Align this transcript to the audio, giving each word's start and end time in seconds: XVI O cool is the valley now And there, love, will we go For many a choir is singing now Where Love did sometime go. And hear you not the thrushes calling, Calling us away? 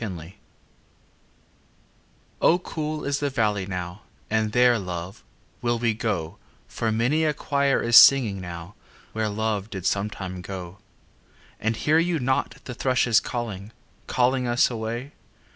XVI 0.01 0.33
O 2.41 2.57
cool 2.57 3.05
is 3.05 3.19
the 3.19 3.29
valley 3.29 3.67
now 3.67 4.01
And 4.31 4.51
there, 4.51 4.79
love, 4.79 5.23
will 5.61 5.77
we 5.77 5.93
go 5.93 6.39
For 6.67 6.91
many 6.91 7.23
a 7.23 7.35
choir 7.35 7.83
is 7.83 7.95
singing 7.97 8.41
now 8.41 8.73
Where 9.13 9.29
Love 9.29 9.69
did 9.69 9.85
sometime 9.85 10.41
go. 10.41 10.79
And 11.59 11.75
hear 11.75 11.99
you 11.99 12.17
not 12.17 12.55
the 12.63 12.73
thrushes 12.73 13.19
calling, 13.19 13.73
Calling 14.07 14.47
us 14.47 14.71
away? 14.71 15.11